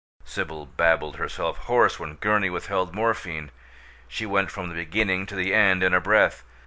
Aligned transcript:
Sibyl 0.25 0.65
babbled 0.65 1.17
herself 1.17 1.57
hoarse 1.65 1.99
when 1.99 2.15
Gurney 2.15 2.49
withheld 2.49 2.95
morphine. 2.95 3.51
She 4.07 4.25
went 4.25 4.49
from 4.49 4.67
the 4.67 4.73
beginning 4.73 5.27
to 5.27 5.35
the 5.35 5.53
end 5.53 5.83
in 5.83 5.93
a 5.93 6.01
breath. 6.01 6.43